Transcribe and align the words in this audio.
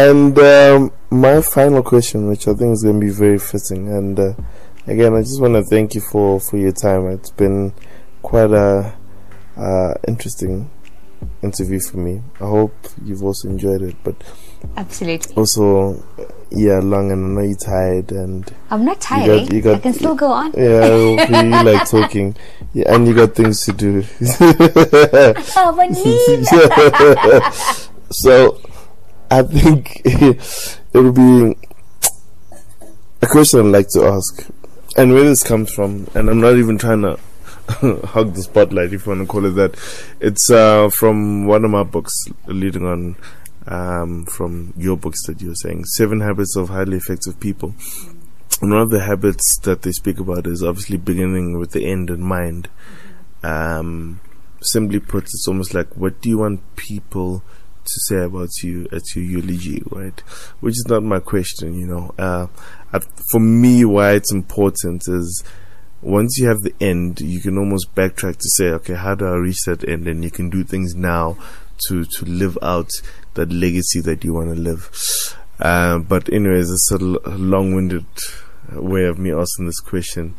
And 0.00 0.38
um, 0.38 0.92
my 1.10 1.40
final 1.42 1.82
question, 1.82 2.28
which 2.28 2.46
I 2.46 2.54
think 2.54 2.72
is 2.72 2.84
going 2.84 3.00
to 3.00 3.06
be 3.06 3.10
very 3.12 3.36
fitting, 3.36 3.88
and 3.88 4.16
uh, 4.16 4.32
again, 4.86 5.12
I 5.16 5.22
just 5.22 5.40
want 5.40 5.54
to 5.54 5.64
thank 5.64 5.96
you 5.96 6.00
for, 6.00 6.38
for 6.38 6.56
your 6.56 6.70
time. 6.70 7.08
It's 7.08 7.32
been 7.32 7.72
quite 8.22 8.52
a 8.52 8.94
uh, 9.56 9.94
interesting 10.06 10.70
interview 11.42 11.80
for 11.80 11.96
me. 11.96 12.22
I 12.36 12.44
hope 12.44 12.76
you've 13.04 13.24
also 13.24 13.48
enjoyed 13.48 13.82
it, 13.82 13.96
but 14.04 14.14
Absolutely. 14.76 15.34
also, 15.34 16.00
yeah, 16.52 16.78
long 16.78 17.10
and 17.10 17.36
I 17.36 17.42
know 17.42 17.48
you're 17.48 17.56
tired, 17.58 18.12
and 18.12 18.48
I'm 18.70 18.84
not 18.84 19.00
tired. 19.00 19.26
You 19.26 19.40
got, 19.40 19.52
you 19.52 19.62
got- 19.62 19.76
I 19.78 19.80
can 19.80 19.94
still 19.94 20.14
go 20.14 20.30
on. 20.30 20.52
yeah, 20.56 20.88
we 21.42 21.48
like 21.72 21.90
talking, 21.90 22.36
yeah, 22.72 22.94
and 22.94 23.04
you 23.04 23.14
got 23.14 23.34
things 23.34 23.64
to 23.64 23.72
do. 23.72 24.04
Oh, 25.56 25.74
so 28.12 28.60
I 29.30 29.42
think 29.42 30.00
it 30.04 30.94
would 30.94 31.14
be 31.14 31.56
a 33.20 33.26
question 33.26 33.60
I'd 33.60 33.66
like 33.66 33.88
to 33.90 34.04
ask, 34.06 34.48
and 34.96 35.12
where 35.12 35.24
this 35.24 35.42
comes 35.42 35.72
from, 35.72 36.08
and 36.14 36.30
I'm 36.30 36.40
not 36.40 36.56
even 36.56 36.78
trying 36.78 37.02
to 37.02 37.18
hug 38.06 38.34
the 38.34 38.42
spotlight, 38.42 38.92
if 38.94 39.04
you 39.04 39.12
want 39.12 39.20
to 39.20 39.26
call 39.26 39.44
it 39.44 39.50
that. 39.50 39.76
It's 40.20 40.50
uh, 40.50 40.88
from 40.88 41.46
one 41.46 41.64
of 41.64 41.70
my 41.70 41.82
books, 41.82 42.12
leading 42.46 42.86
on 42.86 43.16
um, 43.66 44.24
from 44.24 44.72
your 44.76 44.96
books 44.96 45.26
that 45.26 45.42
you're 45.42 45.54
saying, 45.54 45.84
Seven 45.84 46.20
Habits 46.20 46.56
of 46.56 46.70
Highly 46.70 46.96
Effective 46.96 47.38
People. 47.38 47.74
One 48.60 48.72
of 48.72 48.90
the 48.90 49.00
habits 49.00 49.58
that 49.60 49.82
they 49.82 49.92
speak 49.92 50.18
about 50.18 50.46
is 50.46 50.62
obviously 50.62 50.96
beginning 50.96 51.58
with 51.58 51.72
the 51.72 51.86
end 51.86 52.08
in 52.08 52.22
mind. 52.22 52.68
Um, 53.42 54.20
simply 54.62 54.98
put, 54.98 55.24
it's 55.24 55.46
almost 55.46 55.74
like 55.74 55.96
what 55.96 56.20
do 56.20 56.30
you 56.30 56.38
want 56.38 56.76
people 56.76 57.42
to 57.88 58.00
say 58.00 58.22
about 58.22 58.50
you 58.62 58.86
at 58.92 59.02
your 59.14 59.24
eulogy, 59.24 59.82
right? 59.90 60.18
Which 60.60 60.72
is 60.72 60.86
not 60.88 61.02
my 61.02 61.20
question, 61.20 61.74
you 61.74 61.86
know. 61.86 62.14
Uh, 62.18 62.46
for 63.30 63.40
me, 63.40 63.84
why 63.84 64.12
it's 64.12 64.32
important 64.32 65.02
is 65.08 65.44
once 66.00 66.38
you 66.38 66.48
have 66.48 66.60
the 66.60 66.74
end, 66.80 67.20
you 67.20 67.40
can 67.40 67.58
almost 67.58 67.94
backtrack 67.94 68.36
to 68.36 68.48
say, 68.50 68.66
okay, 68.66 68.94
how 68.94 69.14
do 69.14 69.26
I 69.26 69.34
reach 69.36 69.62
that 69.66 69.88
end? 69.88 70.06
And 70.06 70.22
you 70.22 70.30
can 70.30 70.48
do 70.48 70.62
things 70.62 70.94
now 70.94 71.36
to, 71.88 72.04
to 72.04 72.24
live 72.24 72.56
out 72.62 72.90
that 73.34 73.52
legacy 73.52 74.00
that 74.00 74.24
you 74.24 74.34
want 74.34 74.54
to 74.54 74.60
live. 74.60 74.90
Uh, 75.58 75.98
but 75.98 76.32
anyways, 76.32 76.70
it's 76.70 76.92
a 76.92 77.00
l- 77.00 77.20
long-winded 77.26 78.06
way 78.72 79.04
of 79.04 79.18
me 79.18 79.32
asking 79.32 79.66
this 79.66 79.80
question. 79.80 80.36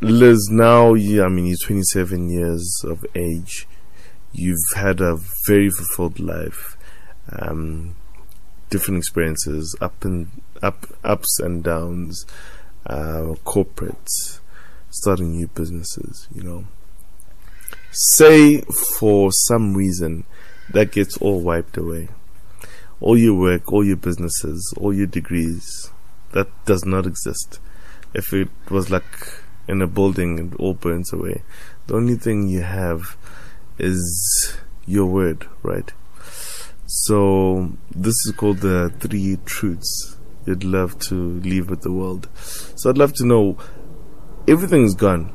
Liz, 0.00 0.48
now, 0.50 0.94
you, 0.94 1.24
I 1.24 1.28
mean, 1.28 1.46
you're 1.46 1.56
27 1.56 2.30
years 2.30 2.82
of 2.84 3.04
age. 3.16 3.66
You've 4.32 4.58
had 4.76 5.00
a 5.00 5.18
very 5.46 5.70
fulfilled 5.70 6.20
life. 6.20 6.76
Um, 7.30 7.96
different 8.70 8.98
experiences, 8.98 9.76
up 9.80 10.04
and 10.04 10.30
up, 10.62 10.86
ups 11.04 11.38
and 11.40 11.62
downs, 11.62 12.26
uh, 12.86 13.34
corporates, 13.44 14.40
starting 14.90 15.32
new 15.32 15.48
businesses, 15.48 16.28
you 16.34 16.42
know. 16.42 16.64
Say 17.90 18.60
for 18.98 19.30
some 19.32 19.74
reason 19.74 20.24
that 20.70 20.92
gets 20.92 21.16
all 21.18 21.40
wiped 21.40 21.76
away. 21.76 22.08
All 23.00 23.16
your 23.16 23.34
work, 23.34 23.72
all 23.72 23.84
your 23.84 23.96
businesses, 23.96 24.74
all 24.76 24.92
your 24.92 25.06
degrees, 25.06 25.90
that 26.32 26.48
does 26.64 26.84
not 26.84 27.06
exist. 27.06 27.60
If 28.12 28.32
it 28.32 28.48
was 28.70 28.90
like 28.90 29.04
in 29.66 29.80
a 29.80 29.86
building 29.86 30.38
and 30.38 30.54
all 30.56 30.74
burns 30.74 31.12
away, 31.12 31.42
the 31.86 31.94
only 31.94 32.16
thing 32.16 32.48
you 32.48 32.62
have 32.62 33.16
is 33.78 34.56
your 34.86 35.06
word, 35.06 35.46
right? 35.62 35.92
So 36.86 37.72
this 37.94 38.14
is 38.26 38.32
called 38.36 38.58
the 38.58 38.92
three 38.98 39.38
truths 39.44 40.16
you'd 40.46 40.64
love 40.64 40.98
to 40.98 41.14
leave 41.14 41.68
with 41.68 41.82
the 41.82 41.92
world. 41.92 42.28
So 42.34 42.88
I'd 42.88 42.96
love 42.96 43.12
to 43.14 43.26
know 43.26 43.58
everything's 44.48 44.94
gone, 44.94 45.34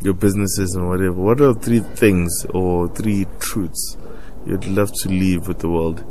your 0.00 0.14
businesses 0.14 0.74
and 0.74 0.88
whatever. 0.88 1.14
What 1.14 1.40
are 1.40 1.52
three 1.54 1.80
things 1.80 2.46
or 2.50 2.88
three 2.88 3.26
truths 3.40 3.96
you'd 4.46 4.66
love 4.66 4.92
to 5.02 5.08
leave 5.08 5.48
with 5.48 5.58
the 5.58 5.68
world 5.68 6.04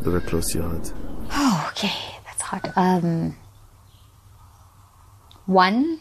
that 0.00 0.14
are 0.14 0.20
close 0.20 0.52
to 0.52 0.58
your 0.58 0.68
heart? 0.68 0.92
Oh, 1.32 1.70
okay, 1.72 1.94
that's 2.24 2.42
hard. 2.42 2.72
Um, 2.76 3.36
one, 5.46 6.00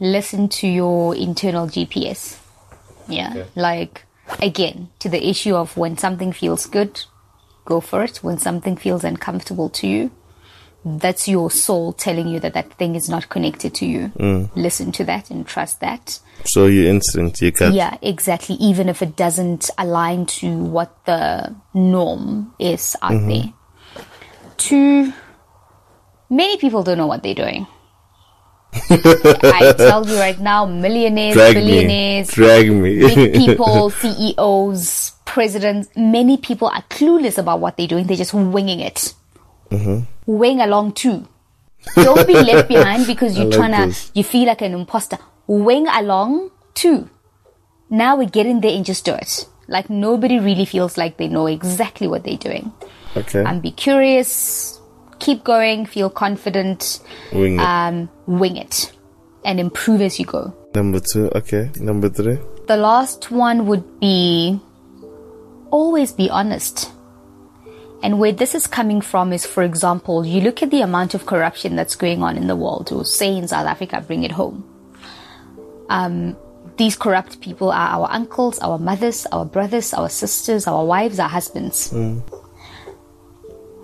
listen 0.00 0.48
to 0.48 0.66
your 0.66 1.14
internal 1.14 1.68
GPS. 1.68 2.40
Yeah, 3.08 3.30
Okay. 3.30 3.46
like 3.54 4.04
again 4.40 4.88
to 4.98 5.08
the 5.08 5.28
issue 5.28 5.54
of 5.54 5.76
when 5.76 5.96
something 5.96 6.32
feels 6.32 6.66
good, 6.66 7.02
go 7.64 7.80
for 7.80 8.02
it. 8.02 8.18
When 8.18 8.38
something 8.38 8.76
feels 8.76 9.04
uncomfortable 9.04 9.68
to 9.70 9.86
you, 9.86 10.10
that's 10.84 11.26
your 11.26 11.50
soul 11.50 11.92
telling 11.92 12.28
you 12.28 12.38
that 12.40 12.54
that 12.54 12.72
thing 12.74 12.94
is 12.94 13.08
not 13.08 13.28
connected 13.28 13.74
to 13.74 13.86
you. 13.86 14.12
Mm. 14.16 14.50
Listen 14.54 14.92
to 14.92 15.04
that 15.04 15.30
and 15.30 15.46
trust 15.46 15.80
that. 15.80 16.20
So 16.44 16.66
your 16.66 16.88
instinct, 16.88 17.42
your 17.42 17.50
gut. 17.50 17.74
Yeah, 17.74 17.96
exactly. 18.02 18.54
Even 18.56 18.88
if 18.88 19.02
it 19.02 19.16
doesn't 19.16 19.68
align 19.78 20.26
to 20.26 20.56
what 20.56 21.04
the 21.04 21.54
norm 21.74 22.54
is 22.58 22.94
out 23.02 23.12
mm-hmm. 23.12 23.28
there. 23.28 23.52
Two, 24.56 25.12
many 26.30 26.56
people 26.56 26.82
don't 26.84 26.98
know 26.98 27.08
what 27.08 27.22
they're 27.22 27.34
doing. 27.34 27.66
I 28.90 29.72
tell 29.76 30.06
you 30.06 30.16
right 30.18 30.38
now, 30.38 30.66
millionaires, 30.66 31.34
Drag 31.34 31.56
me. 31.56 31.62
billionaires, 31.62 32.28
Drag 32.28 32.70
me. 32.70 32.98
big 32.98 33.34
people, 33.46 33.90
CEOs, 33.90 35.12
presidents, 35.24 35.88
many 35.96 36.36
people 36.36 36.68
are 36.68 36.82
clueless 36.90 37.38
about 37.38 37.60
what 37.60 37.76
they're 37.76 37.86
doing. 37.86 38.06
They're 38.06 38.16
just 38.16 38.34
winging 38.34 38.80
it. 38.80 39.14
Mm-hmm. 39.70 40.04
Wing 40.26 40.60
along 40.60 40.92
too. 40.92 41.26
Don't 41.94 42.26
be 42.26 42.34
left 42.34 42.68
behind 42.74 43.06
because 43.06 43.36
you're 43.36 43.46
like 43.46 43.56
trying 43.56 43.90
to, 43.92 43.96
you 44.14 44.24
feel 44.24 44.46
like 44.46 44.62
an 44.62 44.74
imposter. 44.74 45.18
Wing 45.46 45.86
along 45.88 46.50
too. 46.74 47.08
Now 47.88 48.16
we 48.16 48.26
get 48.26 48.46
in 48.46 48.60
there 48.60 48.74
and 48.74 48.84
just 48.84 49.04
do 49.04 49.14
it. 49.14 49.46
Like 49.68 49.88
nobody 49.90 50.38
really 50.38 50.64
feels 50.64 50.96
like 50.98 51.16
they 51.16 51.28
know 51.28 51.46
exactly 51.46 52.06
what 52.08 52.24
they're 52.24 52.36
doing. 52.36 52.72
okay. 53.16 53.44
And 53.44 53.62
be 53.62 53.70
curious, 53.70 54.80
keep 55.18 55.44
going, 55.44 55.86
feel 55.86 56.10
confident, 56.10 57.00
Wing 57.32 57.58
it. 57.58 57.62
um, 57.62 58.08
wing 58.26 58.56
it, 58.56 58.92
and 59.44 59.58
improve 59.60 60.00
as 60.00 60.18
you 60.18 60.26
go. 60.26 60.54
Number 60.74 61.00
two. 61.00 61.30
Okay. 61.34 61.70
Number 61.76 62.08
three. 62.08 62.38
The 62.66 62.76
last 62.76 63.30
one 63.30 63.66
would 63.66 64.00
be 64.00 64.60
always 65.70 66.12
be 66.12 66.28
honest. 66.30 66.90
And 68.02 68.18
where 68.20 68.30
this 68.32 68.54
is 68.54 68.66
coming 68.66 69.00
from 69.00 69.32
is, 69.32 69.46
for 69.46 69.62
example, 69.62 70.24
you 70.26 70.40
look 70.42 70.62
at 70.62 70.70
the 70.70 70.82
amount 70.82 71.14
of 71.14 71.24
corruption 71.26 71.76
that's 71.76 71.96
going 71.96 72.22
on 72.22 72.36
in 72.36 72.46
the 72.46 72.54
world, 72.54 72.92
or 72.92 73.04
say 73.04 73.34
in 73.34 73.48
South 73.48 73.66
Africa, 73.66 74.04
bring 74.06 74.22
it 74.22 74.32
home. 74.32 74.64
Um, 75.88 76.36
these 76.76 76.94
corrupt 76.94 77.40
people 77.40 77.70
are 77.70 77.88
our 77.88 78.08
uncles, 78.10 78.58
our 78.58 78.78
mothers, 78.78 79.26
our 79.32 79.46
brothers, 79.46 79.94
our 79.94 80.10
sisters, 80.10 80.66
our 80.66 80.84
wives, 80.84 81.18
our 81.18 81.28
husbands. 81.28 81.90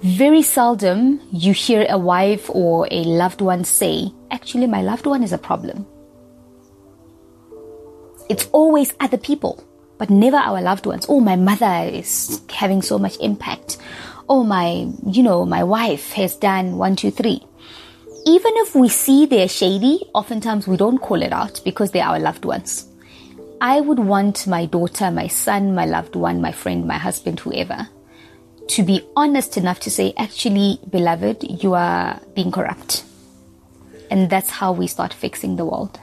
Very 0.03 0.43
seldom 0.43 1.21
you 1.31 1.53
hear 1.53 1.87
a 1.89 1.97
wife 1.97 2.51
or 2.51 2.89
a 2.91 3.05
loved 3.05 3.41
one 3.41 3.63
say, 3.63 4.13
Actually, 4.33 4.67
my 4.67 4.83
loved 4.83 5.07
one 5.07 5.23
is 5.23 5.33
a 5.33 5.39
problem. 5.39 5.87
It's 8.29 8.49
always 8.51 8.95
other 8.99 9.17
people, 9.17 9.63
but 9.99 10.11
never 10.11 10.39
our 10.39 10.61
loved 10.61 10.87
ones. 10.87 11.07
Oh, 11.09 11.21
my 11.21 11.37
mother 11.37 11.89
is 11.89 12.41
having 12.51 12.83
so 12.83 12.99
much 12.99 13.17
impact. 13.21 13.79
Oh, 14.29 14.43
my, 14.43 14.89
you 15.07 15.23
know, 15.23 15.47
my 15.47 15.63
wife 15.63 16.11
has 16.15 16.35
done 16.35 16.79
one, 16.79 16.97
two, 16.97 17.13
three. 17.13 17.41
Even 18.27 18.53
if 18.57 18.75
we 18.75 18.89
see 18.89 19.27
they're 19.27 19.47
shady, 19.47 20.01
oftentimes 20.15 20.67
we 20.67 20.77
don't 20.77 20.99
call 20.99 21.23
it 21.23 21.33
out 21.33 21.61
because 21.65 21.93
they're 21.93 22.05
our 22.05 22.19
loved 22.19 22.45
ones. 22.45 22.89
I 23.61 23.81
would 23.81 24.01
want 24.01 24.49
my 24.49 24.67
daughter, 24.67 25.13
my 25.13 25.29
son, 25.29 25.77
my 25.77 25.87
loved 25.87 26.17
one, 26.17 26.41
my 26.41 26.51
friend, 26.51 26.89
my 26.89 26.99
husband, 26.99 27.39
whoever, 27.39 27.89
to 28.69 28.83
be 28.83 29.03
honest 29.17 29.57
enough 29.57 29.81
to 29.81 29.91
say, 29.91 30.15
actually, 30.17 30.81
beloved, 30.89 31.45
you 31.63 31.75
are 31.75 32.21
being 32.35 32.51
corrupt. 32.51 33.05
And 34.11 34.29
that's 34.29 34.51
how 34.51 34.73
we 34.73 34.87
start 34.87 35.13
fixing 35.15 35.57
the 35.57 35.65
world. 35.65 35.99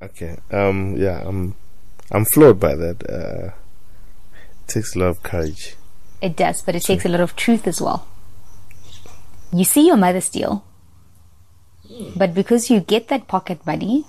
Okay. 0.00 0.38
Um. 0.50 0.96
Yeah. 0.96 1.20
I'm. 1.26 1.54
I'm 2.10 2.24
floored 2.24 2.60
by 2.60 2.74
that. 2.76 3.02
Uh, 3.08 3.50
it 4.62 4.68
takes 4.68 4.94
a 4.94 5.00
lot 5.00 5.08
of 5.08 5.22
courage. 5.22 5.74
It 6.22 6.36
does, 6.36 6.62
but 6.62 6.74
it 6.74 6.82
takes 6.82 7.04
a 7.04 7.08
lot 7.08 7.20
of 7.20 7.36
truth 7.36 7.66
as 7.66 7.80
well. 7.80 8.06
You 9.52 9.64
see 9.64 9.86
your 9.86 9.96
mother 9.96 10.20
steal, 10.20 10.64
but 12.16 12.34
because 12.34 12.70
you 12.70 12.80
get 12.80 13.08
that 13.08 13.28
pocket 13.28 13.66
money 13.66 14.04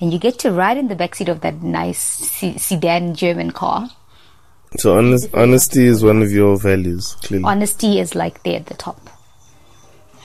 and 0.00 0.12
you 0.12 0.18
get 0.18 0.38
to 0.40 0.50
ride 0.50 0.78
in 0.78 0.88
the 0.88 0.96
backseat 0.96 1.28
of 1.28 1.40
that 1.40 1.62
nice 1.62 1.98
se- 1.98 2.58
sedan 2.58 3.14
German 3.14 3.50
car, 3.50 3.90
So 4.78 4.96
honest, 4.96 5.28
honesty 5.34 5.84
is 5.86 6.02
one 6.02 6.22
of 6.22 6.32
your 6.32 6.56
values. 6.58 7.16
Clearly. 7.22 7.44
honesty 7.44 8.00
is 8.00 8.14
like 8.14 8.42
there 8.42 8.56
at 8.56 8.66
the 8.66 8.74
top. 8.74 8.98